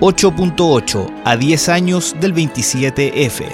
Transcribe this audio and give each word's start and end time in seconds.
8.8 0.00 1.22
a 1.24 1.36
10 1.36 1.68
años 1.70 2.14
del 2.20 2.32
27F. 2.32 3.46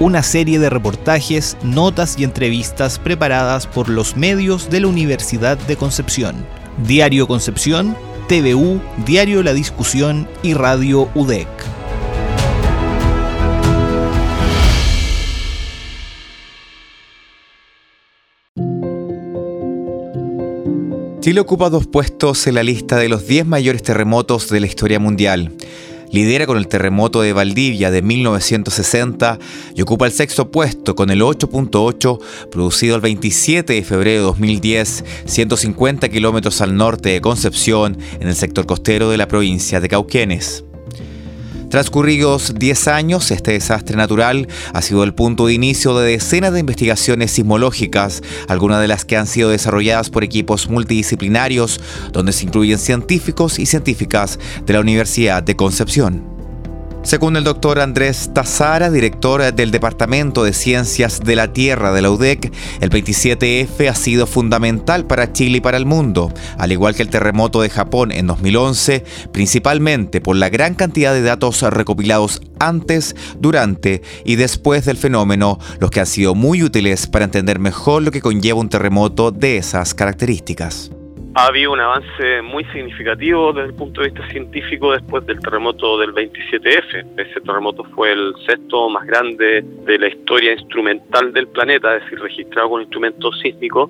Una 0.00 0.24
serie 0.24 0.58
de 0.58 0.68
reportajes, 0.68 1.56
notas 1.62 2.18
y 2.18 2.24
entrevistas 2.24 2.98
preparadas 2.98 3.68
por 3.68 3.88
los 3.88 4.16
medios 4.16 4.70
de 4.70 4.80
la 4.80 4.88
Universidad 4.88 5.56
de 5.56 5.76
Concepción. 5.76 6.44
Diario 6.84 7.28
Concepción, 7.28 7.96
TVU, 8.26 8.80
Diario 9.06 9.44
La 9.44 9.52
Discusión 9.52 10.28
y 10.42 10.54
Radio 10.54 11.08
UDEC. 11.14 11.77
Chile 21.28 21.40
ocupa 21.40 21.68
dos 21.68 21.86
puestos 21.86 22.46
en 22.46 22.54
la 22.54 22.62
lista 22.62 22.96
de 22.96 23.10
los 23.10 23.26
10 23.26 23.44
mayores 23.44 23.82
terremotos 23.82 24.48
de 24.48 24.60
la 24.60 24.66
historia 24.66 24.98
mundial. 24.98 25.52
Lidera 26.10 26.46
con 26.46 26.56
el 26.56 26.68
terremoto 26.68 27.20
de 27.20 27.34
Valdivia 27.34 27.90
de 27.90 28.00
1960 28.00 29.38
y 29.76 29.82
ocupa 29.82 30.06
el 30.06 30.12
sexto 30.12 30.50
puesto 30.50 30.94
con 30.94 31.10
el 31.10 31.20
8.8 31.20 32.18
producido 32.50 32.96
el 32.96 33.02
27 33.02 33.74
de 33.74 33.84
febrero 33.84 34.20
de 34.20 34.24
2010, 34.24 35.04
150 35.26 36.08
kilómetros 36.08 36.62
al 36.62 36.74
norte 36.74 37.10
de 37.10 37.20
Concepción, 37.20 37.98
en 38.20 38.28
el 38.28 38.34
sector 38.34 38.64
costero 38.64 39.10
de 39.10 39.18
la 39.18 39.28
provincia 39.28 39.80
de 39.80 39.88
Cauquenes. 39.90 40.64
Transcurridos 41.68 42.54
10 42.54 42.88
años, 42.88 43.30
este 43.30 43.52
desastre 43.52 43.94
natural 43.94 44.48
ha 44.72 44.80
sido 44.80 45.04
el 45.04 45.12
punto 45.12 45.46
de 45.46 45.52
inicio 45.52 45.98
de 45.98 46.12
decenas 46.12 46.54
de 46.54 46.60
investigaciones 46.60 47.32
sismológicas, 47.32 48.22
algunas 48.48 48.80
de 48.80 48.88
las 48.88 49.04
que 49.04 49.18
han 49.18 49.26
sido 49.26 49.50
desarrolladas 49.50 50.08
por 50.08 50.24
equipos 50.24 50.70
multidisciplinarios, 50.70 51.80
donde 52.12 52.32
se 52.32 52.46
incluyen 52.46 52.78
científicos 52.78 53.58
y 53.58 53.66
científicas 53.66 54.38
de 54.64 54.72
la 54.72 54.80
Universidad 54.80 55.42
de 55.42 55.56
Concepción. 55.56 56.37
Según 57.02 57.36
el 57.36 57.44
doctor 57.44 57.80
Andrés 57.80 58.30
Tazara, 58.34 58.90
director 58.90 59.54
del 59.54 59.70
Departamento 59.70 60.44
de 60.44 60.52
Ciencias 60.52 61.20
de 61.20 61.36
la 61.36 61.52
Tierra 61.52 61.92
de 61.92 62.02
la 62.02 62.10
UDEC, 62.10 62.52
el 62.80 62.90
27F 62.90 63.88
ha 63.88 63.94
sido 63.94 64.26
fundamental 64.26 65.06
para 65.06 65.32
Chile 65.32 65.58
y 65.58 65.60
para 65.60 65.78
el 65.78 65.86
mundo, 65.86 66.32
al 66.58 66.72
igual 66.72 66.94
que 66.94 67.02
el 67.02 67.08
terremoto 67.08 67.62
de 67.62 67.70
Japón 67.70 68.12
en 68.12 68.26
2011, 68.26 69.04
principalmente 69.32 70.20
por 70.20 70.36
la 70.36 70.50
gran 70.50 70.74
cantidad 70.74 71.14
de 71.14 71.22
datos 71.22 71.62
recopilados 71.62 72.42
antes, 72.58 73.16
durante 73.38 74.02
y 74.24 74.36
después 74.36 74.84
del 74.84 74.98
fenómeno, 74.98 75.58
los 75.78 75.90
que 75.90 76.00
han 76.00 76.06
sido 76.06 76.34
muy 76.34 76.62
útiles 76.62 77.06
para 77.06 77.24
entender 77.24 77.58
mejor 77.58 78.02
lo 78.02 78.10
que 78.10 78.20
conlleva 78.20 78.60
un 78.60 78.68
terremoto 78.68 79.30
de 79.30 79.56
esas 79.56 79.94
características 79.94 80.90
ha 81.38 81.46
habido 81.46 81.70
un 81.70 81.78
avance 81.78 82.42
muy 82.42 82.64
significativo 82.64 83.52
desde 83.52 83.68
el 83.68 83.74
punto 83.74 84.00
de 84.00 84.08
vista 84.08 84.28
científico 84.28 84.90
después 84.90 85.24
del 85.24 85.38
terremoto 85.38 85.96
del 85.96 86.12
27F. 86.12 87.06
Ese 87.16 87.40
terremoto 87.40 87.84
fue 87.94 88.10
el 88.10 88.34
sexto 88.44 88.88
más 88.88 89.06
grande 89.06 89.62
de 89.62 89.98
la 90.00 90.08
historia 90.08 90.52
instrumental 90.54 91.32
del 91.32 91.46
planeta, 91.46 91.94
es 91.94 92.02
decir, 92.02 92.18
registrado 92.18 92.70
con 92.70 92.80
instrumentos 92.80 93.38
sísmicos, 93.40 93.88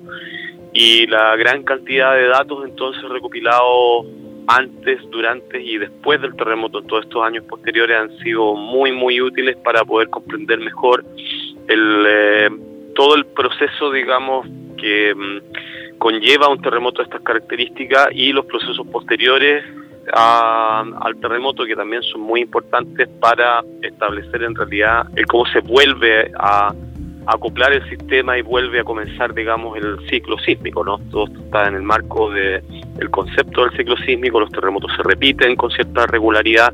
y 0.73 1.07
la 1.07 1.35
gran 1.37 1.63
cantidad 1.63 2.13
de 2.13 2.27
datos 2.27 2.65
entonces 2.65 3.01
recopilados 3.09 4.05
antes, 4.45 5.01
durante 5.09 5.59
y 5.59 5.79
después 5.79 6.21
del 6.21 6.35
terremoto 6.35 6.79
en 6.79 6.87
todos 6.87 7.05
estos 7.05 7.23
años 7.23 7.45
posteriores 7.45 7.97
han 7.97 8.15
sido 8.19 8.53
muy, 8.53 8.91
muy 8.91 9.21
útiles 9.21 9.57
para 9.57 9.83
poder 9.83 10.07
comprender 10.09 10.59
mejor 10.59 11.03
el, 11.67 12.05
eh, 12.07 12.49
todo 12.93 13.15
el 13.15 13.25
proceso, 13.25 13.91
digamos, 13.91 14.47
que 14.77 15.15
mm, 15.15 15.68
conlleva 15.99 16.49
un 16.49 16.61
terremoto 16.61 16.99
de 16.99 17.03
estas 17.03 17.21
características 17.21 18.07
y 18.13 18.31
los 18.31 18.45
procesos 18.45 18.87
posteriores 18.87 19.63
al 20.11 21.15
terremoto 21.21 21.65
que 21.65 21.75
también 21.75 22.01
son 22.01 22.21
muy 22.21 22.41
importantes 22.41 23.07
para 23.19 23.61
establecer 23.83 24.41
en 24.41 24.55
realidad 24.55 25.05
el 25.15 25.25
cómo 25.27 25.45
se 25.47 25.59
vuelve 25.59 26.31
a, 26.35 26.73
acoplar 27.27 27.73
el 27.73 27.87
sistema 27.89 28.39
y 28.39 28.41
vuelve 28.41 28.79
a 28.79 28.83
comenzar 28.83 29.35
digamos 29.35 29.77
el 29.77 29.99
ciclo 30.09 30.39
sísmico 30.39 30.83
no 30.83 30.97
todo 31.11 31.25
esto 31.25 31.39
está 31.41 31.67
en 31.67 31.75
el 31.75 31.83
marco 31.83 32.31
de 32.31 32.63
el 32.97 33.09
concepto 33.11 33.65
del 33.65 33.77
ciclo 33.77 33.95
sísmico 33.97 34.39
los 34.39 34.49
terremotos 34.49 34.91
se 34.95 35.03
repiten 35.03 35.55
con 35.55 35.69
cierta 35.69 36.07
regularidad 36.07 36.73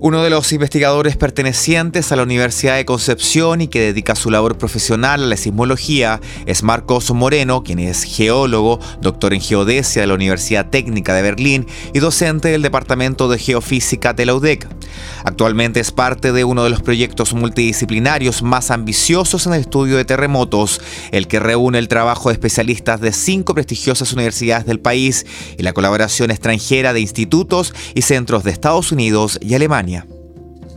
uno 0.00 0.22
de 0.22 0.30
los 0.30 0.52
investigadores 0.52 1.16
pertenecientes 1.16 2.12
a 2.12 2.16
la 2.16 2.22
Universidad 2.22 2.76
de 2.76 2.84
Concepción 2.84 3.60
y 3.60 3.68
que 3.68 3.80
dedica 3.80 4.14
su 4.14 4.30
labor 4.30 4.56
profesional 4.56 5.24
a 5.24 5.26
la 5.26 5.36
sismología 5.36 6.20
es 6.46 6.62
Marcos 6.62 7.10
Moreno, 7.10 7.64
quien 7.64 7.80
es 7.80 8.04
geólogo, 8.04 8.78
doctor 9.00 9.34
en 9.34 9.40
geodesia 9.40 10.02
de 10.02 10.06
la 10.06 10.14
Universidad 10.14 10.70
Técnica 10.70 11.14
de 11.14 11.22
Berlín 11.22 11.66
y 11.92 11.98
docente 11.98 12.48
del 12.48 12.62
Departamento 12.62 13.28
de 13.28 13.38
Geofísica 13.38 14.12
de 14.12 14.26
la 14.26 14.34
UDEC. 14.34 14.68
Actualmente 15.24 15.80
es 15.80 15.90
parte 15.90 16.32
de 16.32 16.44
uno 16.44 16.62
de 16.62 16.70
los 16.70 16.80
proyectos 16.80 17.34
multidisciplinarios 17.34 18.42
más 18.42 18.70
ambiciosos 18.70 19.46
en 19.46 19.54
el 19.54 19.60
estudio 19.62 19.96
de 19.96 20.04
terremotos, 20.04 20.80
el 21.10 21.26
que 21.26 21.40
reúne 21.40 21.78
el 21.78 21.88
trabajo 21.88 22.28
de 22.28 22.34
especialistas 22.34 23.00
de 23.00 23.12
cinco 23.12 23.52
prestigiosas 23.52 24.12
universidades 24.12 24.64
del 24.64 24.78
país 24.78 25.26
y 25.56 25.64
la 25.64 25.72
colaboración 25.72 26.30
extranjera 26.30 26.92
de 26.92 27.00
institutos 27.00 27.74
y 27.94 28.02
centros 28.02 28.44
de 28.44 28.52
Estados 28.52 28.92
Unidos 28.92 29.40
y 29.42 29.54
Alemania. 29.54 29.87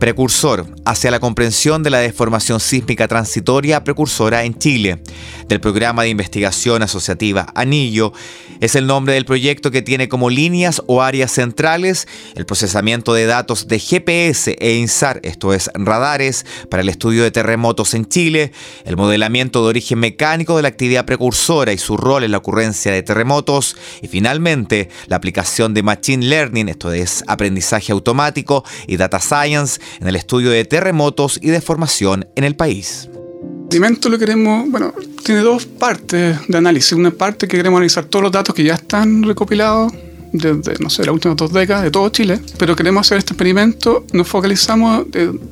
Precursor 0.02 0.66
hacia 0.84 1.12
la 1.12 1.20
comprensión 1.20 1.84
de 1.84 1.90
la 1.90 2.00
deformación 2.00 2.58
sísmica 2.58 3.06
transitoria 3.06 3.84
precursora 3.84 4.42
en 4.42 4.58
Chile, 4.58 5.00
del 5.46 5.60
programa 5.60 6.02
de 6.02 6.08
investigación 6.08 6.82
asociativa 6.82 7.46
Anillo, 7.54 8.12
es 8.60 8.74
el 8.74 8.86
nombre 8.86 9.14
del 9.14 9.24
proyecto 9.24 9.70
que 9.70 9.80
tiene 9.80 10.08
como 10.08 10.28
líneas 10.28 10.82
o 10.86 11.02
áreas 11.02 11.30
centrales 11.30 12.08
el 12.34 12.46
procesamiento 12.46 13.14
de 13.14 13.26
datos 13.26 13.68
de 13.68 13.78
GPS 13.78 14.56
e 14.58 14.74
INSAR, 14.74 15.20
esto 15.22 15.52
es 15.52 15.70
radares, 15.74 16.46
para 16.68 16.82
el 16.82 16.88
estudio 16.88 17.22
de 17.22 17.30
terremotos 17.30 17.94
en 17.94 18.06
Chile, 18.06 18.52
el 18.84 18.96
modelamiento 18.96 19.62
de 19.62 19.68
origen 19.68 20.00
mecánico 20.00 20.56
de 20.56 20.62
la 20.62 20.68
actividad 20.68 21.04
precursora 21.04 21.72
y 21.72 21.78
su 21.78 21.96
rol 21.96 22.24
en 22.24 22.32
la 22.32 22.38
ocurrencia 22.38 22.92
de 22.92 23.02
terremotos, 23.04 23.76
y 24.00 24.08
finalmente 24.08 24.88
la 25.06 25.16
aplicación 25.16 25.74
de 25.74 25.84
Machine 25.84 26.26
Learning, 26.26 26.68
esto 26.68 26.92
es 26.92 27.22
aprendizaje 27.28 27.92
automático 27.92 28.64
y 28.86 28.96
Data 28.96 29.20
Science, 29.20 29.80
en 30.00 30.08
el 30.08 30.16
estudio 30.16 30.50
de 30.50 30.64
terremotos 30.64 31.38
y 31.42 31.48
deformación 31.48 32.26
en 32.36 32.44
el 32.44 32.56
país. 32.56 33.08
El 33.12 33.76
experimento 33.78 34.08
lo 34.10 34.18
queremos, 34.18 34.70
bueno, 34.70 34.92
tiene 35.24 35.40
dos 35.40 35.64
partes 35.64 36.36
de 36.46 36.58
análisis. 36.58 36.92
Una 36.92 37.10
parte 37.10 37.48
que 37.48 37.56
queremos 37.56 37.78
analizar 37.78 38.04
todos 38.04 38.22
los 38.22 38.32
datos 38.32 38.54
que 38.54 38.64
ya 38.64 38.74
están 38.74 39.22
recopilados 39.22 39.92
desde, 40.32 40.74
no 40.80 40.90
sé, 40.90 41.04
las 41.04 41.12
últimas 41.12 41.36
dos 41.36 41.52
décadas 41.52 41.82
de 41.82 41.90
todo 41.90 42.08
Chile, 42.08 42.40
pero 42.58 42.74
queremos 42.74 43.06
hacer 43.06 43.18
este 43.18 43.34
experimento, 43.34 44.06
nos 44.12 44.26
focalizamos 44.26 45.06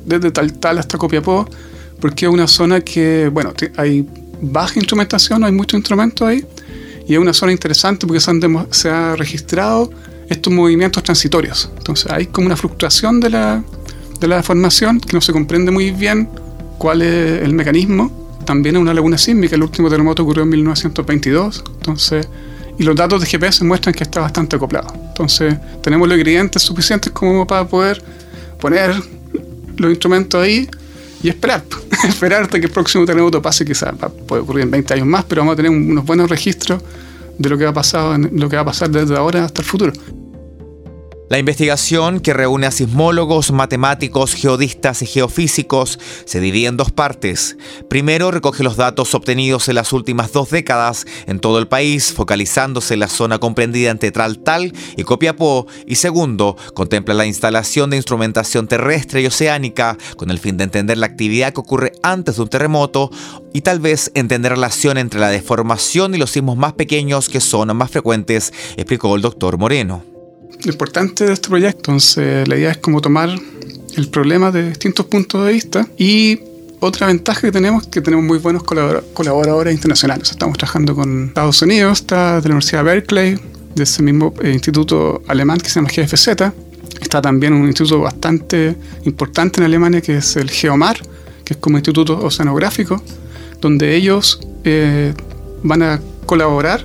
desde 0.05 0.31
Tal 0.31 0.53
Tal 0.53 0.79
hasta 0.79 0.97
Copiapó, 0.97 1.47
porque 1.99 2.25
es 2.25 2.31
una 2.31 2.47
zona 2.47 2.81
que, 2.81 3.29
bueno, 3.31 3.53
hay 3.77 4.05
baja 4.41 4.73
instrumentación, 4.75 5.43
hay 5.43 5.51
muchos 5.51 5.77
instrumentos 5.77 6.27
ahí, 6.27 6.45
y 7.07 7.13
es 7.13 7.19
una 7.19 7.33
zona 7.33 7.51
interesante 7.51 8.07
porque 8.07 8.19
se 8.19 8.31
han, 8.31 8.67
se 8.71 8.89
ha 8.89 9.15
registrado 9.15 9.91
estos 10.29 10.51
movimientos 10.51 11.03
transitorios. 11.03 11.69
Entonces 11.77 12.11
hay 12.11 12.27
como 12.27 12.47
una 12.47 12.57
fluctuación 12.57 13.19
de 13.19 13.29
la, 13.29 13.63
de 14.21 14.27
la 14.27 14.43
formación 14.43 14.99
que 14.99 15.13
no 15.13 15.19
se 15.19 15.33
comprende 15.33 15.71
muy 15.71 15.91
bien 15.91 16.29
cuál 16.77 17.01
es 17.01 17.41
el 17.41 17.53
mecanismo. 17.53 18.29
También 18.45 18.75
es 18.75 18.81
una 18.81 18.93
laguna 18.93 19.17
sísmica, 19.17 19.55
el 19.55 19.63
último 19.63 19.89
terremoto 19.89 20.23
ocurrió 20.23 20.43
en 20.43 20.49
1922, 20.49 21.63
entonces, 21.79 22.27
y 22.77 22.83
los 22.83 22.95
datos 22.95 23.21
de 23.21 23.27
GPS 23.27 23.63
muestran 23.63 23.93
que 23.93 24.03
está 24.03 24.21
bastante 24.21 24.55
acoplado. 24.55 24.93
Entonces, 25.09 25.55
tenemos 25.81 26.07
los 26.07 26.17
ingredientes 26.17 26.61
suficientes 26.61 27.11
como 27.11 27.45
para 27.45 27.67
poder 27.67 28.01
poner 28.59 28.95
los 29.77 29.89
instrumentos 29.89 30.41
ahí 30.41 30.67
y 31.21 31.29
esperar, 31.29 31.63
esperar 32.07 32.43
hasta 32.43 32.59
que 32.59 32.65
el 32.65 32.71
próximo 32.71 33.05
terremoto 33.05 33.41
pase, 33.41 33.65
quizás 33.65 33.93
puede 34.27 34.41
ocurrir 34.41 34.63
en 34.63 34.71
20 34.71 34.93
años 34.95 35.07
más, 35.07 35.25
pero 35.25 35.41
vamos 35.41 35.53
a 35.53 35.55
tener 35.55 35.71
unos 35.71 36.05
buenos 36.05 36.29
registros 36.29 36.81
de 37.37 37.49
lo 37.49 37.57
que 37.57 37.63
va 37.63 37.71
a 37.71 37.75
pasar, 37.75 38.19
lo 38.19 38.49
que 38.49 38.55
va 38.55 38.63
a 38.63 38.65
pasar 38.65 38.89
desde 38.89 39.15
ahora 39.15 39.45
hasta 39.45 39.61
el 39.61 39.67
futuro. 39.67 39.93
La 41.31 41.39
investigación, 41.39 42.19
que 42.19 42.33
reúne 42.33 42.67
a 42.67 42.71
sismólogos, 42.71 43.53
matemáticos, 43.53 44.33
geodistas 44.33 45.01
y 45.01 45.05
geofísicos, 45.05 45.97
se 46.25 46.41
divide 46.41 46.67
en 46.67 46.75
dos 46.75 46.91
partes. 46.91 47.55
Primero, 47.89 48.31
recoge 48.31 48.65
los 48.65 48.75
datos 48.75 49.15
obtenidos 49.15 49.69
en 49.69 49.75
las 49.75 49.93
últimas 49.93 50.33
dos 50.33 50.49
décadas 50.49 51.05
en 51.27 51.39
todo 51.39 51.59
el 51.59 51.69
país, 51.69 52.11
focalizándose 52.11 52.95
en 52.95 52.99
la 52.99 53.07
zona 53.07 53.39
comprendida 53.39 53.91
entre 53.91 54.11
Traltal 54.11 54.73
y 54.97 55.03
Copiapó. 55.03 55.67
Y 55.85 55.95
segundo, 55.95 56.57
contempla 56.73 57.13
la 57.13 57.25
instalación 57.25 57.91
de 57.91 57.95
instrumentación 57.95 58.67
terrestre 58.67 59.21
y 59.21 59.27
oceánica 59.27 59.97
con 60.17 60.31
el 60.31 60.37
fin 60.37 60.57
de 60.57 60.65
entender 60.65 60.97
la 60.97 61.05
actividad 61.05 61.53
que 61.53 61.61
ocurre 61.61 61.93
antes 62.03 62.35
de 62.35 62.41
un 62.41 62.49
terremoto 62.49 63.09
y 63.53 63.61
tal 63.61 63.79
vez 63.79 64.11
entender 64.15 64.51
la 64.51 64.55
relación 64.55 64.97
entre 64.97 65.21
la 65.21 65.29
deformación 65.29 66.13
y 66.13 66.17
los 66.17 66.31
sismos 66.31 66.57
más 66.57 66.73
pequeños 66.73 67.29
que 67.29 67.39
son 67.39 67.73
más 67.77 67.89
frecuentes, 67.89 68.51
explicó 68.75 69.15
el 69.15 69.21
doctor 69.21 69.57
Moreno 69.57 70.10
lo 70.63 70.71
importante 70.71 71.25
de 71.25 71.33
este 71.33 71.49
proyecto. 71.49 71.91
Entonces, 71.91 72.47
la 72.47 72.57
idea 72.57 72.71
es 72.71 72.77
como 72.77 73.01
tomar 73.01 73.29
el 73.97 74.09
problema 74.09 74.51
de 74.51 74.69
distintos 74.69 75.05
puntos 75.05 75.45
de 75.45 75.53
vista 75.53 75.87
y 75.97 76.39
otra 76.79 77.07
ventaja 77.07 77.41
que 77.41 77.51
tenemos 77.51 77.83
es 77.83 77.89
que 77.89 78.01
tenemos 78.01 78.25
muy 78.25 78.39
buenos 78.39 78.63
colaboradores 78.63 79.73
internacionales. 79.73 80.31
Estamos 80.31 80.57
trabajando 80.57 80.95
con 80.95 81.27
Estados 81.27 81.61
Unidos, 81.61 81.99
está 81.99 82.41
de 82.41 82.49
la 82.49 82.55
Universidad 82.55 82.83
Berkeley, 82.83 83.39
de 83.75 83.83
ese 83.83 84.01
mismo 84.01 84.33
eh, 84.41 84.51
instituto 84.51 85.21
alemán 85.27 85.59
que 85.59 85.69
se 85.69 85.75
llama 85.75 85.89
GFZ. 85.95 86.27
Está 86.99 87.21
también 87.21 87.53
un 87.53 87.67
instituto 87.67 87.99
bastante 87.99 88.75
importante 89.05 89.59
en 89.59 89.65
Alemania 89.65 90.01
que 90.01 90.17
es 90.17 90.35
el 90.35 90.49
Geomar, 90.49 90.97
que 91.45 91.53
es 91.53 91.59
como 91.59 91.77
instituto 91.77 92.17
oceanográfico, 92.17 93.01
donde 93.59 93.95
ellos 93.95 94.39
eh, 94.63 95.13
van 95.63 95.83
a 95.83 96.01
colaborar 96.25 96.83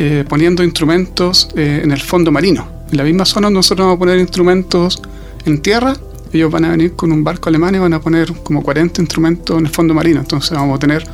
eh, 0.00 0.24
poniendo 0.28 0.62
instrumentos 0.62 1.48
en 1.56 1.90
el 1.90 2.00
fondo 2.00 2.30
marino. 2.30 2.66
En 2.90 2.98
la 2.98 3.04
misma 3.04 3.24
zona 3.24 3.50
nosotros 3.50 3.86
vamos 3.86 3.96
a 3.96 3.98
poner 3.98 4.18
instrumentos 4.18 5.00
en 5.44 5.60
tierra, 5.60 5.96
ellos 6.32 6.50
van 6.50 6.64
a 6.64 6.70
venir 6.70 6.94
con 6.94 7.12
un 7.12 7.22
barco 7.24 7.48
alemán 7.48 7.74
y 7.74 7.78
van 7.78 7.92
a 7.92 8.00
poner 8.00 8.32
como 8.42 8.62
40 8.62 9.00
instrumentos 9.00 9.58
en 9.58 9.66
el 9.66 9.72
fondo 9.72 9.94
marino. 9.94 10.20
Entonces 10.20 10.52
vamos 10.52 10.76
a 10.76 10.78
tener 10.78 11.04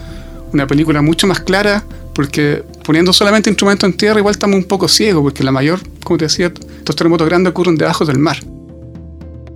una 0.52 0.66
película 0.66 1.02
mucho 1.02 1.26
más 1.26 1.40
clara, 1.40 1.84
porque 2.14 2.64
poniendo 2.84 3.12
solamente 3.12 3.50
instrumentos 3.50 3.88
en 3.88 3.96
tierra 3.96 4.19
igual 4.19 4.32
estamos 4.32 4.56
un 4.56 4.64
poco 4.64 4.88
ciegos, 4.88 5.22
porque 5.22 5.44
la 5.44 5.52
mayor, 5.52 5.81
como 6.02 6.19
te 6.19 6.24
decía, 6.26 6.46
estos 6.46 6.96
terremotos 6.96 7.28
grandes 7.28 7.50
ocurren 7.50 7.76
debajo 7.76 8.04
del 8.04 8.19
mar. 8.19 8.38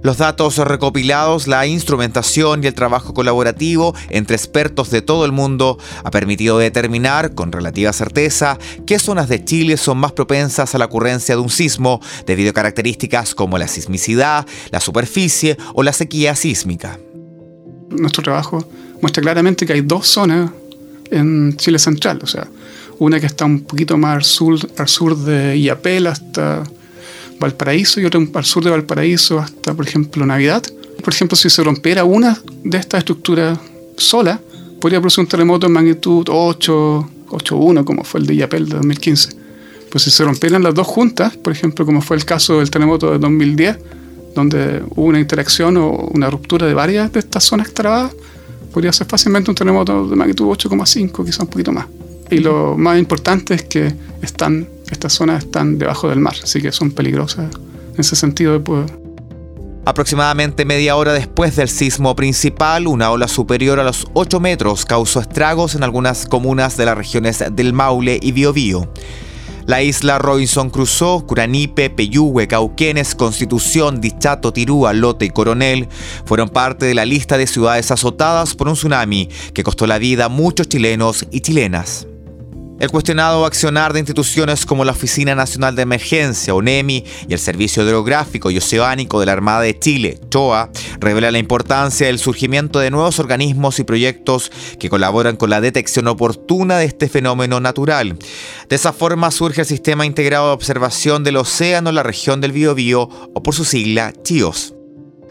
Los 0.02 0.19
datos 0.19 0.58
recopilados, 0.58 1.46
la 1.46 1.64
instrumentación 1.66 2.64
y 2.64 2.66
el 2.66 2.75
trabajo 2.75 3.14
colaborativo 3.14 3.94
entre 4.10 4.34
expertos 4.34 4.90
de 4.90 5.00
todo 5.00 5.25
el 5.25 5.31
mundo 5.31 5.78
ha 6.02 6.10
permitido 6.10 6.58
determinar 6.58 7.37
con 7.37 7.52
relativa 7.52 7.93
certeza 7.93 8.58
qué 8.84 8.99
zonas 8.99 9.28
de 9.28 9.44
Chile 9.44 9.76
son 9.76 9.99
más 9.99 10.10
propensas 10.10 10.75
a 10.75 10.78
la 10.78 10.87
ocurrencia 10.87 11.37
de 11.37 11.40
un 11.40 11.50
sismo 11.50 12.00
debido 12.26 12.50
a 12.50 12.52
características 12.52 13.37
como 13.37 13.58
la 13.58 13.69
sismicidad, 13.69 14.44
la 14.72 14.81
superficie 14.81 15.56
o 15.75 15.84
la 15.84 15.93
sequía 15.93 16.34
sísmica. 16.34 16.99
Nuestro 17.90 18.25
trabajo 18.25 18.66
muestra 19.00 19.22
claramente 19.22 19.66
que 19.66 19.75
hay 19.75 19.82
dos 19.82 20.08
zonas 20.08 20.50
en 21.12 21.56
Chile 21.56 21.78
central, 21.78 22.19
o 22.22 22.26
sea, 22.26 22.49
una 22.99 23.20
que 23.20 23.26
está 23.26 23.44
un 23.44 23.60
poquito 23.60 23.96
más 23.96 24.16
al 24.16 24.25
sur, 24.25 24.58
al 24.78 24.88
sur 24.88 25.16
de 25.16 25.56
Iapel 25.58 26.08
hasta 26.08 26.64
Valparaíso 27.42 28.00
y 28.00 28.04
otra 28.04 28.20
al 28.34 28.44
sur 28.44 28.62
de 28.64 28.70
Valparaíso 28.70 29.38
hasta, 29.38 29.74
por 29.74 29.86
ejemplo, 29.86 30.24
Navidad. 30.24 30.62
Por 31.02 31.12
ejemplo, 31.12 31.36
si 31.36 31.50
se 31.50 31.62
rompiera 31.62 32.04
una 32.04 32.40
de 32.62 32.78
estas 32.78 32.98
estructuras 33.00 33.58
sola, 33.96 34.40
podría 34.80 35.00
producir 35.00 35.22
un 35.22 35.28
terremoto 35.28 35.66
en 35.66 35.72
magnitud 35.72 36.26
8, 36.28 37.10
8.1, 37.28 37.84
como 37.84 38.04
fue 38.04 38.20
el 38.20 38.26
de 38.26 38.36
Iapel 38.36 38.68
de 38.68 38.76
2015. 38.76 39.30
Pues 39.90 40.04
si 40.04 40.10
se 40.10 40.24
rompieran 40.24 40.62
las 40.62 40.74
dos 40.74 40.86
juntas, 40.86 41.36
por 41.36 41.52
ejemplo, 41.52 41.84
como 41.84 42.00
fue 42.00 42.16
el 42.16 42.24
caso 42.24 42.58
del 42.58 42.70
terremoto 42.70 43.10
de 43.10 43.18
2010, 43.18 43.78
donde 44.34 44.82
hubo 44.90 45.06
una 45.06 45.20
interacción 45.20 45.76
o 45.76 45.90
una 46.14 46.30
ruptura 46.30 46.66
de 46.66 46.74
varias 46.74 47.12
de 47.12 47.18
estas 47.20 47.44
zonas 47.44 47.72
trabadas, 47.72 48.12
podría 48.72 48.92
ser 48.92 49.06
fácilmente 49.06 49.50
un 49.50 49.54
terremoto 49.54 50.08
de 50.08 50.16
magnitud 50.16 50.46
8,5, 50.46 51.24
quizá 51.24 51.42
un 51.42 51.48
poquito 51.48 51.72
más. 51.72 51.86
Y 52.30 52.38
lo 52.38 52.76
más 52.78 52.98
importante 52.98 53.54
es 53.54 53.64
que 53.64 53.92
están, 54.22 54.66
estas 54.92 55.12
zonas 55.12 55.44
están 55.44 55.78
debajo 55.78 56.08
del 56.08 56.20
mar, 56.20 56.36
así 56.42 56.60
que 56.60 56.72
son 56.72 56.90
peligrosas 56.90 57.54
en 57.94 58.00
ese 58.00 58.16
sentido 58.16 58.52
de 58.52 58.60
poder. 58.60 59.02
Aproximadamente 59.84 60.64
media 60.64 60.94
hora 60.94 61.12
después 61.12 61.56
del 61.56 61.68
sismo 61.68 62.14
principal, 62.14 62.86
una 62.86 63.10
ola 63.10 63.26
superior 63.26 63.80
a 63.80 63.84
los 63.84 64.06
8 64.12 64.38
metros 64.38 64.86
causó 64.86 65.18
estragos 65.18 65.74
en 65.74 65.82
algunas 65.82 66.26
comunas 66.26 66.76
de 66.76 66.86
las 66.86 66.96
regiones 66.96 67.42
del 67.52 67.72
Maule 67.72 68.20
y 68.22 68.30
Biobío. 68.30 68.88
La 69.66 69.82
isla 69.82 70.18
Robinson 70.18 70.70
Crusoe, 70.70 71.24
Curanipe, 71.24 71.90
Peyúgue, 71.90 72.46
Cauquenes, 72.46 73.14
Constitución, 73.14 74.00
Dichato, 74.00 74.52
Tirúa, 74.52 74.92
Lote 74.92 75.24
y 75.24 75.30
Coronel 75.30 75.88
fueron 76.24 76.48
parte 76.48 76.86
de 76.86 76.94
la 76.94 77.04
lista 77.04 77.36
de 77.36 77.46
ciudades 77.46 77.90
azotadas 77.90 78.54
por 78.54 78.68
un 78.68 78.74
tsunami 78.74 79.28
que 79.52 79.64
costó 79.64 79.86
la 79.86 79.98
vida 79.98 80.26
a 80.26 80.28
muchos 80.28 80.68
chilenos 80.68 81.26
y 81.30 81.40
chilenas. 81.40 82.06
El 82.82 82.90
cuestionado 82.90 83.46
accionar 83.46 83.93
de 83.93 84.00
instituciones 84.00 84.67
como 84.67 84.84
la 84.84 84.90
Oficina 84.90 85.37
Nacional 85.37 85.76
de 85.76 85.82
Emergencia, 85.82 86.52
ONEMI, 86.52 87.05
y 87.29 87.32
el 87.32 87.38
Servicio 87.38 87.84
Hidrográfico 87.84 88.50
y 88.50 88.58
Oceánico 88.58 89.20
de 89.20 89.26
la 89.26 89.32
Armada 89.34 89.61
de 89.61 89.79
Chile, 89.79 90.19
CHOA, 90.31 90.69
revela 90.99 91.31
la 91.31 91.38
importancia 91.38 92.08
del 92.08 92.19
surgimiento 92.19 92.81
de 92.81 92.90
nuevos 92.90 93.20
organismos 93.20 93.79
y 93.79 93.84
proyectos 93.84 94.50
que 94.81 94.90
colaboran 94.90 95.37
con 95.37 95.49
la 95.49 95.61
detección 95.61 96.08
oportuna 96.08 96.79
de 96.79 96.87
este 96.87 97.08
fenómeno 97.08 97.61
natural. 97.61 98.19
De 98.69 98.75
esa 98.75 98.93
forma 98.93 99.31
surge 99.31 99.61
el 99.61 99.67
Sistema 99.69 100.05
Integrado 100.05 100.49
de 100.49 100.55
Observación 100.55 101.23
del 101.23 101.37
Océano 101.37 101.90
en 101.90 101.94
la 101.94 102.02
región 102.02 102.40
del 102.40 102.50
Biobío, 102.50 103.08
o 103.32 103.43
por 103.44 103.55
su 103.55 103.64
sigla, 103.64 104.12
CHIOS. 104.25 104.75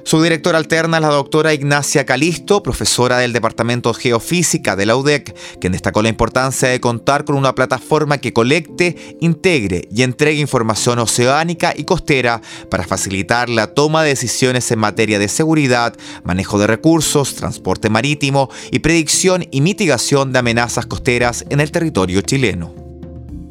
Su 0.03 0.21
directora 0.21 0.57
alterna 0.57 0.97
es 0.97 1.01
la 1.03 1.09
doctora 1.09 1.53
Ignacia 1.53 2.05
Calisto, 2.05 2.63
profesora 2.63 3.19
del 3.19 3.33
Departamento 3.33 3.93
de 3.93 3.99
Geofísica 3.99 4.75
de 4.75 4.85
la 4.85 4.95
UDEC, 4.95 5.35
quien 5.59 5.73
destacó 5.73 6.01
la 6.01 6.09
importancia 6.09 6.69
de 6.69 6.81
contar 6.81 7.23
con 7.23 7.35
una 7.35 7.53
plataforma 7.53 8.17
que 8.17 8.33
colecte, 8.33 9.17
integre 9.21 9.87
y 9.91 10.01
entregue 10.01 10.41
información 10.41 10.99
oceánica 10.99 11.73
y 11.75 11.83
costera 11.83 12.41
para 12.69 12.85
facilitar 12.85 13.49
la 13.49 13.67
toma 13.67 14.03
de 14.03 14.09
decisiones 14.09 14.71
en 14.71 14.79
materia 14.79 15.19
de 15.19 15.27
seguridad, 15.27 15.95
manejo 16.23 16.57
de 16.57 16.67
recursos, 16.67 17.35
transporte 17.35 17.89
marítimo 17.89 18.49
y 18.71 18.79
predicción 18.79 19.45
y 19.51 19.61
mitigación 19.61 20.33
de 20.33 20.39
amenazas 20.39 20.87
costeras 20.87 21.45
en 21.49 21.59
el 21.59 21.71
territorio 21.71 22.21
chileno. 22.21 22.73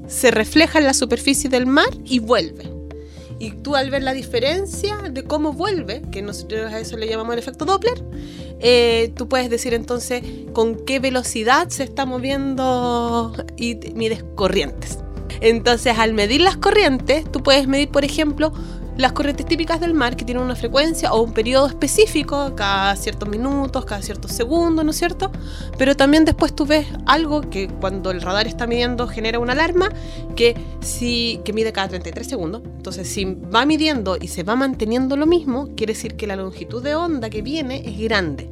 Se 0.09 0.33
refleja 0.33 0.81
en 0.81 0.87
la 0.87 0.95
superficie 0.95 1.49
del 1.49 1.67
mar 1.67 1.89
y 2.05 2.19
vuelve 2.19 2.80
y 3.41 3.53
tú 3.53 3.75
al 3.75 3.91
ver 3.91 4.03
la 4.03 4.13
diferencia 4.13 4.99
de 5.11 5.25
cómo 5.25 5.55
vuelve, 5.55 6.03
que 6.13 6.21
nosotros 6.21 6.73
a 6.73 6.79
eso 6.79 6.99
le 6.99 7.09
llamamos 7.09 7.33
el 7.33 7.39
efecto 7.39 7.65
Doppler, 7.65 8.05
eh, 8.61 9.13
tú 9.17 9.29
puedes 9.29 9.49
decir 9.49 9.73
entonces 9.73 10.23
con 10.53 10.77
qué 10.85 11.01
velocidad 11.01 11.69
se 11.71 11.83
está 11.83 12.05
moviendo 12.05 13.33
y 13.57 13.77
mides 13.95 14.23
corrientes. 14.35 14.99
Entonces 15.41 15.99
al 15.99 16.13
medir 16.13 16.43
las 16.43 16.59
corrientes, 16.59 17.25
tú 17.33 17.43
puedes 17.43 17.67
medir, 17.67 17.89
por 17.89 18.05
ejemplo, 18.05 18.53
las 19.01 19.13
corrientes 19.13 19.47
típicas 19.47 19.81
del 19.81 19.95
mar 19.95 20.15
que 20.15 20.25
tienen 20.25 20.45
una 20.45 20.55
frecuencia 20.55 21.13
o 21.13 21.23
un 21.23 21.33
periodo 21.33 21.67
específico, 21.67 22.55
cada 22.55 22.95
ciertos 22.97 23.29
minutos, 23.29 23.85
cada 23.85 24.03
ciertos 24.03 24.33
segundos, 24.33 24.85
¿no 24.85 24.91
es 24.91 24.99
cierto? 24.99 25.31
Pero 25.79 25.97
también 25.97 26.25
después 26.25 26.55
tú 26.55 26.67
ves 26.67 26.87
algo 27.07 27.41
que 27.49 27.69
cuando 27.69 28.11
el 28.11 28.21
radar 28.21 28.47
está 28.47 28.67
midiendo 28.67 29.09
genera 29.09 29.39
una 29.39 29.53
alarma 29.53 29.89
que, 30.37 30.55
si, 30.81 31.41
que 31.45 31.53
mide 31.53 31.73
cada 31.73 31.89
33 31.89 32.27
segundos. 32.27 32.63
Entonces, 32.77 33.09
si 33.09 33.25
va 33.25 33.65
midiendo 33.65 34.19
y 34.21 34.29
se 34.29 34.43
va 34.43 34.55
manteniendo 34.55 35.17
lo 35.17 35.27
mismo, 35.27 35.69
quiere 35.77 35.95
decir 35.95 36.17
que 36.17 36.27
la 36.27 36.37
longitud 36.37 36.83
de 36.83 36.95
onda 36.95 37.31
que 37.31 37.43
viene 37.43 37.83
es 37.87 37.99
grande. 37.99 38.51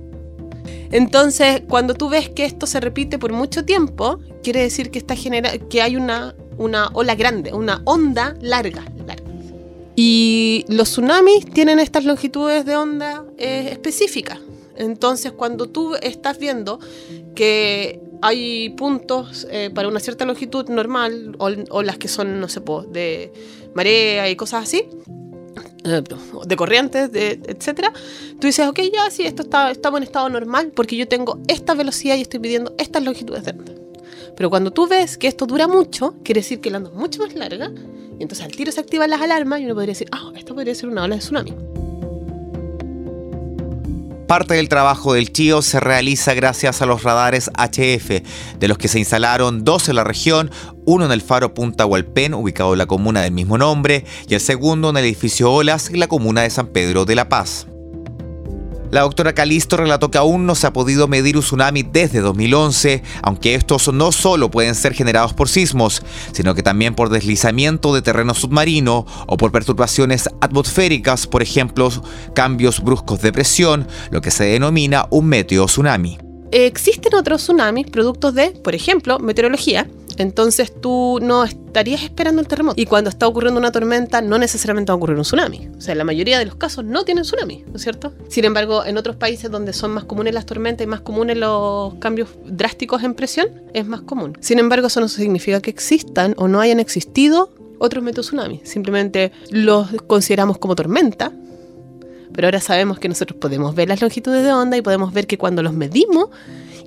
Entonces, 0.91 1.63
cuando 1.69 1.95
tú 1.95 2.09
ves 2.09 2.31
que 2.31 2.47
esto 2.47 2.67
se 2.67 2.81
repite 2.81 3.19
por 3.19 3.33
mucho 3.33 3.65
tiempo, 3.65 4.21
quiere 4.43 4.63
decir 4.63 4.91
que, 4.91 4.99
está 4.99 5.15
genera 5.15 5.59
que 5.59 5.83
hay 5.83 5.97
una, 5.97 6.35
una 6.57 6.89
ola 6.95 7.15
grande, 7.15 7.53
una 7.53 7.83
onda 7.85 8.35
larga, 8.41 8.83
larga. 8.83 8.98
Y 10.01 10.65
los 10.69 10.91
tsunamis 10.91 11.45
tienen 11.47 11.81
estas 11.81 12.05
longitudes 12.05 12.65
de 12.65 12.77
onda 12.77 13.25
eh, 13.37 13.71
específicas. 13.73 14.39
Entonces, 14.77 15.33
cuando 15.33 15.71
tú 15.71 15.97
estás 16.01 16.39
viendo 16.39 16.79
que 17.35 18.01
hay 18.23 18.71
puntos 18.71 19.49
eh, 19.51 19.71
para 19.75 19.89
una 19.89 19.99
cierta 19.99 20.25
longitud 20.25 20.69
normal, 20.69 21.35
o, 21.41 21.83
las 21.83 21.99
que 21.99 22.07
son, 22.07 22.39
no 22.39 22.49
sé, 22.49 22.61
de 22.93 23.33
marea 23.75 24.31
y 24.31 24.37
cosas 24.37 24.63
así, 24.63 24.85
eh, 25.83 26.03
de 26.47 26.57
corrientes, 26.57 27.11
de, 27.11 27.41
etcétera, 27.49 27.93
tú 28.39 28.47
dices, 28.47 28.69
ok, 28.69 28.79
ya 28.95 29.11
sí, 29.11 29.25
esto 29.25 29.43
está, 29.43 29.73
estamos 29.73 29.99
en 29.99 30.05
estado 30.05 30.29
normal 30.29 30.71
porque 30.77 30.95
yo 30.95 31.09
tengo 31.09 31.41
esta 31.49 31.75
velocidad 31.75 32.15
y 32.15 32.21
estoy 32.21 32.39
midiendo 32.39 32.73
estas 32.79 33.03
longitudes 33.03 33.43
de 33.43 33.51
onda. 33.51 33.88
Pero 34.39 34.51
cuando 34.51 34.71
tú 34.71 34.87
ves 34.87 35.19
que 35.19 35.27
esto 35.27 35.47
dura 35.47 35.67
mucho, 35.67 36.15
quiere 36.23 36.43
decir 36.43 36.61
que 36.61 36.71
la 36.71 36.79
onda 36.79 36.91
es 36.91 36.97
mucho 36.97 37.21
más 37.21 37.35
larga, 37.35 37.73
y 38.21 38.23
entonces 38.23 38.47
al 38.47 38.53
tiro 38.53 38.71
se 38.71 38.79
activan 38.79 39.11
las 39.11 39.21
alarmas 39.21 39.59
y 39.59 39.65
uno 39.65 39.75
podría 39.75 39.95
decir, 39.95 40.07
ah, 40.13 40.31
esto 40.37 40.55
podría 40.55 40.77
ser 40.77 40.89
una 40.89 41.03
ola 41.03 41.17
de 41.17 41.21
tsunami. 41.21 41.55
Parte 44.29 44.55
del 44.55 44.69
trabajo 44.69 45.15
del 45.15 45.33
CHIO 45.33 45.61
se 45.61 45.81
realiza 45.81 46.35
gracias 46.35 46.81
a 46.83 46.87
los 46.87 47.03
radares 47.03 47.51
HF, 47.59 48.23
de 48.61 48.69
los 48.69 48.79
que 48.79 48.87
se 48.87 49.01
instalaron 49.01 49.65
dos 49.65 49.89
en 49.89 49.97
la 49.97 50.05
región, 50.05 50.53
uno 50.85 51.07
en 51.07 51.11
el 51.11 51.21
faro 51.21 51.53
Punta 51.53 51.85
Hualpén, 51.85 52.33
ubicado 52.33 52.75
en 52.75 52.79
la 52.79 52.87
comuna 52.87 53.23
del 53.23 53.33
mismo 53.33 53.59
nombre, 53.59 54.05
y 54.29 54.35
el 54.35 54.41
segundo 54.41 54.91
en 54.91 54.99
el 54.99 55.05
edificio 55.05 55.51
Olas, 55.51 55.91
en 55.91 55.99
la 55.99 56.07
comuna 56.07 56.43
de 56.43 56.51
San 56.51 56.69
Pedro 56.69 57.05
de 57.05 57.17
la 57.17 57.29
Paz. 57.29 57.67
La 58.91 59.03
doctora 59.03 59.35
Calisto 59.35 59.77
relató 59.77 60.11
que 60.11 60.17
aún 60.17 60.47
no 60.47 60.55
se 60.55 60.67
ha 60.67 60.73
podido 60.73 61.09
medir 61.09 61.37
un 61.37 61.43
tsunami 61.43 61.83
desde 61.83 62.21
2011, 62.21 63.03
aunque 63.23 63.55
estos 63.55 63.93
no 63.93 64.13
solo 64.13 64.51
pueden 64.51 64.75
ser 64.75 64.95
generados 64.95 65.35
por 65.35 65.49
sismos, 65.49 66.03
sino 66.33 66.55
que 66.55 66.63
también 66.63 66.95
por 66.95 67.11
deslizamiento 67.11 67.95
de 67.95 68.01
terreno 68.01 68.33
submarino 68.35 69.05
o 69.27 69.37
por 69.37 69.53
perturbaciones 69.53 70.29
atmosféricas, 70.41 71.27
por 71.27 71.43
ejemplo, 71.43 71.91
cambios 72.35 72.83
bruscos 72.83 73.21
de 73.21 73.33
presión, 73.33 73.87
lo 74.11 74.23
que 74.23 74.31
se 74.31 74.45
denomina 74.45 75.07
un 75.11 75.27
meteo 75.27 75.67
tsunami. 75.67 76.19
Existen 76.51 77.15
otros 77.15 77.43
tsunamis 77.43 77.91
productos 77.91 78.35
de, 78.35 78.53
por 78.53 78.75
ejemplo, 78.75 79.19
meteorología, 79.19 79.87
entonces 80.19 80.73
tú 80.81 81.19
no 81.23 81.45
estarías 81.45 82.03
esperando 82.03 82.41
el 82.41 82.49
terremoto. 82.49 82.81
Y 82.81 82.87
cuando 82.87 83.09
está 83.09 83.27
ocurriendo 83.27 83.59
una 83.59 83.73
tormenta, 83.73 84.21
no 84.21 84.39
necesariamente 84.39 84.91
va 84.91 84.95
a 84.95 84.97
ocurrir 84.97 85.17
un 85.17 85.23
tsunami. 85.23 85.69
O 85.77 85.81
sea, 85.81 85.95
la 85.95 86.05
mayoría 86.05 86.39
de 86.39 86.47
los 86.47 86.57
casos 86.57 86.85
no 86.85 87.05
tienen 87.05 87.25
tsunami, 87.25 87.65
¿no 87.69 87.77
es 87.77 87.83
cierto? 87.83 88.13
Sin 88.29 88.45
embargo, 88.45 88.85
en 88.85 88.97
otros 88.97 89.17
países 89.17 89.51
donde 89.51 89.73
son 89.73 89.93
más 89.93 90.05
comunes 90.05 90.35
las 90.35 90.47
tormentas 90.47 90.85
y 90.85 90.89
más 90.89 91.01
comunes 91.01 91.37
los 91.37 91.95
cambios 91.95 92.31
drásticos 92.45 93.03
en 93.03 93.15
presión, 93.15 93.49
es 93.75 93.87
más 93.87 94.03
común. 94.03 94.37
Sin 94.41 94.59
embargo, 94.59 94.89
eso 94.89 95.01
no 95.01 95.09
significa 95.09 95.61
que 95.61 95.71
existan 95.71 96.35
o 96.37 96.49
no 96.49 96.61
hayan 96.61 96.81
existido 96.81 97.51
otros 97.79 98.05
tsunami. 98.05 98.61
Simplemente 98.65 99.33
los 99.51 99.89
consideramos 100.07 100.59
como 100.59 100.75
tormenta, 100.75 101.33
pero 102.33 102.47
ahora 102.47 102.61
sabemos 102.61 102.99
que 102.99 103.09
nosotros 103.09 103.39
podemos 103.39 103.75
ver 103.75 103.89
las 103.89 104.01
longitudes 104.01 104.45
de 104.45 104.53
onda 104.53 104.77
y 104.77 104.83
podemos 104.83 105.13
ver 105.13 105.27
que 105.27 105.39
cuando 105.39 105.63
los 105.63 105.73
medimos 105.73 106.29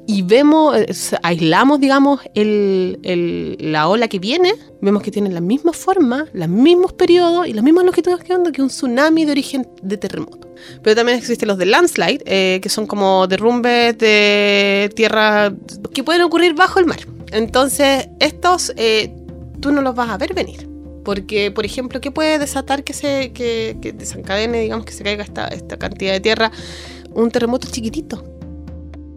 y 0.07 0.23
vemos, 0.23 0.75
eh, 0.77 0.87
aislamos, 1.23 1.79
digamos, 1.79 2.21
la 2.33 3.87
ola 3.87 4.07
que 4.07 4.19
viene, 4.19 4.53
vemos 4.81 5.03
que 5.03 5.11
tienen 5.11 5.33
la 5.33 5.41
misma 5.41 5.73
forma, 5.73 6.25
los 6.33 6.47
mismos 6.49 6.93
periodos 6.93 7.47
y 7.47 7.53
las 7.53 7.63
mismas 7.63 7.85
longitudes 7.85 8.23
que 8.23 8.33
onda 8.33 8.51
que 8.51 8.61
un 8.61 8.69
tsunami 8.69 9.25
de 9.25 9.31
origen 9.31 9.67
de 9.81 9.97
terremoto. 9.97 10.53
Pero 10.83 10.95
también 10.95 11.17
existen 11.17 11.47
los 11.47 11.57
de 11.57 11.65
landslide, 11.65 12.23
eh, 12.25 12.59
que 12.61 12.69
son 12.69 12.87
como 12.87 13.27
derrumbes 13.27 13.97
de 13.97 14.91
tierra 14.95 15.53
que 15.93 16.03
pueden 16.03 16.23
ocurrir 16.23 16.55
bajo 16.55 16.79
el 16.79 16.85
mar. 16.85 16.99
Entonces, 17.31 18.09
estos 18.19 18.73
eh, 18.75 19.13
tú 19.59 19.71
no 19.71 19.81
los 19.81 19.95
vas 19.95 20.09
a 20.09 20.17
ver 20.17 20.33
venir. 20.33 20.67
Porque, 21.03 21.49
por 21.49 21.65
ejemplo, 21.65 21.99
¿qué 21.99 22.11
puede 22.11 22.37
desatar 22.37 22.83
que 22.83 22.93
se 22.93 23.31
que, 23.31 23.75
desencadene, 23.95 24.61
digamos, 24.61 24.85
que 24.85 24.93
se 24.93 25.03
caiga 25.03 25.23
esta, 25.23 25.47
esta 25.47 25.77
cantidad 25.77 26.13
de 26.13 26.19
tierra? 26.19 26.51
Un 27.13 27.31
terremoto 27.31 27.67
chiquitito 27.71 28.30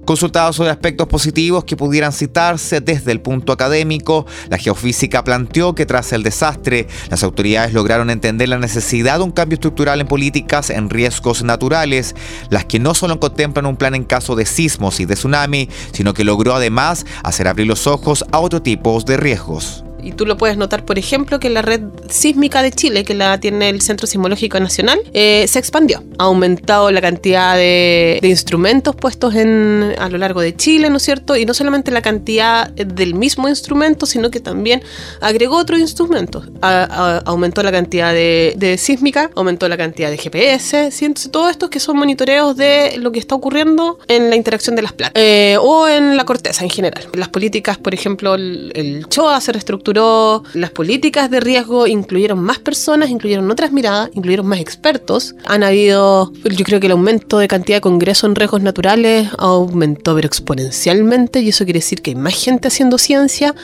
Consultado 0.05 0.53
sobre 0.53 0.71
aspectos 0.71 1.09
positivos 1.09 1.65
que 1.65 1.77
pudieran 1.77 2.13
citarse 2.13 2.83
desde 2.83 3.11
el 3.11 3.23
punto 3.23 3.53
académico, 3.53 4.27
la 4.51 4.59
geofísica 4.59 5.25
planteó 5.25 5.75
que 5.75 5.87
tras 5.87 6.13
el 6.13 6.23
desastre, 6.23 6.89
las 7.09 7.23
autoridades 7.23 7.73
lograron 7.73 8.11
entender 8.11 8.51
la 8.51 8.59
necesidad 8.59 9.19
de 9.19 9.25
un 9.25 9.31
cambio 9.31 9.55
estructural 9.55 10.03
en 10.03 10.07
políticas 10.07 10.69
en 10.69 10.91
riesgos 10.91 11.43
naturales, 11.43 12.15
las 12.51 12.67
que 12.67 12.79
no 12.79 12.95
solo 12.95 13.19
contemplan 13.19 13.65
un 13.65 13.77
plan 13.77 13.95
en 13.95 14.05
caso 14.05 14.37
de 14.37 14.45
sismos 14.45 15.01
y 15.01 15.07
de 15.07 15.15
tsunami, 15.15 15.71
sino 15.93 16.13
que 16.13 16.25
logró 16.25 16.55
además 16.55 17.07
hacer 17.23 17.49
abrir 17.49 17.67
los 17.67 17.87
ojos 17.87 18.27
a 18.31 18.41
otro 18.41 18.61
tipo 18.61 19.01
de 19.01 19.17
riesgos 19.17 19.85
y 20.05 20.13
tú 20.13 20.27
lo 20.27 20.37
puedes 20.37 20.57
notar, 20.57 20.85
por 20.85 20.99
ejemplo, 20.99 21.41
que 21.41 21.51
la 21.51 21.63
red 21.63 21.81
sísmica 22.11 22.63
de 22.63 22.71
Chile, 22.71 23.05
que 23.05 23.15
la 23.15 23.41
tiene 23.41 23.71
el 23.71 23.81
Centro 23.81 24.07
Sismológico 24.07 24.61
Nacional, 24.61 25.01
eh, 25.15 25.47
se 25.49 25.59
expandió. 25.59 26.05
Ha 26.19 26.25
aumentado 26.25 26.91
la 26.91 27.01
cantidad 27.01 27.57
de, 27.57 28.21
instrumentos 28.23 28.95
puestos 28.95 29.35
en, 29.35 29.95
a 29.99 30.09
lo 30.09 30.19
largo 30.19 30.41
de 30.41 30.55
Chile, 30.55 30.91
¿no 30.91 30.99
es 30.99 31.03
cierto? 31.03 31.37
Y 31.37 31.47
no 31.47 31.55
solamente 31.55 31.91
la 31.91 32.03
cantidad 32.03 32.71
del 32.71 33.15
mismo 33.15 33.49
instrumento, 33.49 34.07
sino 34.07 34.31
que 34.31 34.41
también 34.41 34.83
agregó 35.21 35.57
otros 35.57 35.81
instrumentos. 35.81 36.49
aumentó 36.61 37.63
la 37.63 37.73
cantidad 37.73 38.13
de, 38.13 38.77
sísmica, 38.79 39.31
aumentó 39.35 39.69
la 39.69 39.77
cantidad 39.77 40.11
de 40.11 40.19
GPS, 40.19 40.91
todo 41.31 41.49
esto 41.49 41.71
que 41.71 41.81
son 41.81 41.97
monitoreos 41.97 42.57
de 42.57 42.97
lo 42.99 43.13
que 43.13 43.19
está 43.19 43.35
ocurriendo 43.35 43.99
en 44.09 44.31
la 44.31 44.37
interacción 44.37 44.77
de 44.77 44.83
las 44.83 44.93
placas 44.93 45.15
eh, 45.15 45.57
o 45.61 45.89
en 45.89 46.17
la 46.17 46.25
corteza 46.25 46.65
en 46.65 46.71
general. 46.71 47.05
Las 47.15 47.29
políticas, 47.29 47.79
por 47.79 47.95
ejemplo, 47.95 48.35
el, 48.35 48.73
el 48.75 49.07
CHOA 49.09 49.41
se 49.41 49.53
reestructuró 49.53 49.94
las 49.95 50.71
políticas 50.71 51.31
de 51.31 51.41
riesgo, 51.41 51.87
incluyeron 51.87 52.41
más 52.41 52.59
personas, 52.59 53.11
incluyeron 53.11 53.51
otras 53.51 53.73
miradas, 53.73 54.11
incluyeron 54.15 54.47
más 54.47 54.61
expertos. 54.61 55.35
Han 55.45 55.63
habido, 55.63 56.33
yo 56.33 56.65
creo 56.65 56.81
que 56.81 56.87
el 56.87 56.93
aumento 56.93 57.39
de 57.39 57.49
cantidad 57.49 57.79
de 57.79 57.83
congresos 57.83 58.29
en 58.29 58.35
riesgos 58.35 58.63
naturales 58.63 59.29
aumentó 59.39 60.15
pero 60.15 60.27
exponencialmente 60.27 61.41
y 61.41 61.49
eso 61.49 61.65
quiere 61.65 61.81
decir 61.81 62.01
que 62.01 62.13
hay 62.13 62.17
más 62.17 62.35
gente 62.35 62.69
haciendo 62.69 62.99
ciencia 62.99 63.55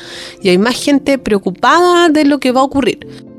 y 0.43 0.49
hay 0.49 0.59
más 0.59 0.83
gente 0.83 1.19
preocupada 1.19 2.09
de 2.09 2.25
lo 2.25 2.41
que 2.41 2.53
va 2.53 2.61
a 2.61 2.65
ocurrir. 2.65 3.30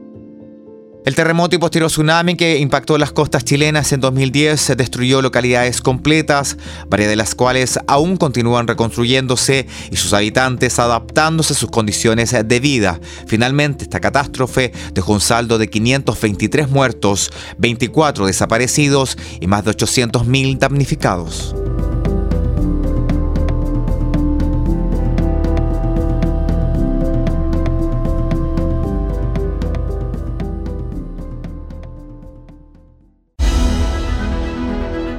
El 1.03 1.15
terremoto 1.15 1.55
y 1.55 1.59
posterior 1.59 1.89
tsunami 1.89 2.35
que 2.35 2.59
impactó 2.59 2.95
las 2.99 3.11
costas 3.11 3.43
chilenas 3.43 3.91
en 3.91 4.01
2010 4.01 4.77
destruyó 4.77 5.23
localidades 5.23 5.81
completas, 5.81 6.57
varias 6.89 7.09
de 7.09 7.15
las 7.15 7.33
cuales 7.33 7.79
aún 7.87 8.17
continúan 8.17 8.67
reconstruyéndose 8.67 9.65
y 9.89 9.95
sus 9.95 10.13
habitantes 10.13 10.77
adaptándose 10.77 11.53
a 11.53 11.55
sus 11.55 11.71
condiciones 11.71 12.35
de 12.45 12.59
vida. 12.59 12.99
Finalmente, 13.25 13.85
esta 13.85 13.99
catástrofe 13.99 14.73
dejó 14.93 15.13
un 15.13 15.21
saldo 15.21 15.57
de 15.57 15.71
523 15.71 16.69
muertos, 16.69 17.31
24 17.57 18.27
desaparecidos 18.27 19.17
y 19.39 19.47
más 19.47 19.65
de 19.65 19.71
800.000 19.71 20.59
damnificados. 20.59 21.55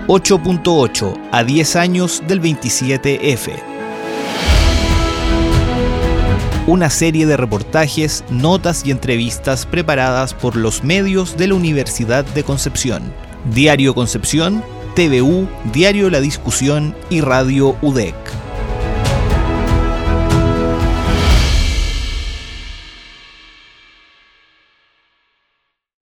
8.8 0.09 1.29
a 1.31 1.45
10 1.45 1.77
años 1.77 2.23
del 2.27 2.43
27F. 2.43 3.53
Una 6.67 6.91
serie 6.91 7.25
de 7.25 7.37
reportajes, 7.37 8.25
notas 8.29 8.85
y 8.85 8.91
entrevistas 8.91 9.65
preparadas 9.65 10.35
por 10.35 10.57
los 10.57 10.83
medios 10.83 11.37
de 11.37 11.47
la 11.47 11.55
Universidad 11.55 12.25
de 12.25 12.43
Concepción. 12.43 13.13
Diario 13.55 13.95
Concepción, 13.95 14.65
TVU, 14.97 15.49
Diario 15.73 16.11
La 16.11 16.21
Discusión 16.21 16.97
y 17.09 17.21
Radio 17.21 17.77
UDEC. 17.81 18.42